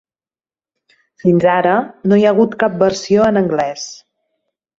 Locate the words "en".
3.33-3.39